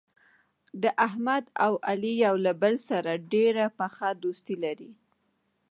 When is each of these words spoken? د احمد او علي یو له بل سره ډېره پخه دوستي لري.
د 0.81 0.83
احمد 1.07 1.43
او 1.65 1.73
علي 1.89 2.13
یو 2.25 2.35
له 2.45 2.51
بل 2.61 2.75
سره 2.89 3.11
ډېره 3.33 3.65
پخه 3.79 4.07
دوستي 4.23 4.55
لري. 4.63 4.91